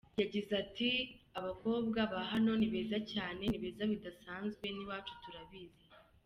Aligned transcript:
Yagize 0.21 0.51
ati 0.63 0.89
“Abakobwa 1.39 1.99
ba 2.11 2.21
hano 2.31 2.51
ni 2.59 2.67
beza 2.73 2.97
cyane, 3.13 3.41
ni 3.47 3.57
beza 3.63 3.83
bidasanzwe 3.91 4.65
n’iwacu 4.71 5.13
turabizi. 5.23 5.83